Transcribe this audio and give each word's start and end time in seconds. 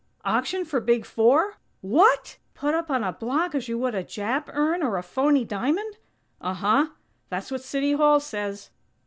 Auction 0.25 0.65
for 0.65 0.79
Big 0.81 1.05
Four? 1.05 1.57
What? 1.81 2.39
Put 2.55 2.73
up 2.73 2.89
on 2.89 3.03
a 3.03 3.13
block 3.13 3.53
as 3.53 3.67
you 3.67 3.77
would 3.77 3.93
a 3.93 4.03
Jap 4.03 4.45
urn 4.51 4.81
or 4.81 4.97
a 4.97 5.03
phony 5.03 5.45
diamond?" 5.45 5.99
"Uh 6.41 6.55
huh; 6.55 6.87
that's 7.29 7.51
what 7.51 7.61
City 7.61 7.91
Hall 7.93 8.19
says." 8.19 8.71